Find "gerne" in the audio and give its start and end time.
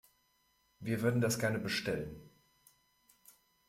1.37-1.59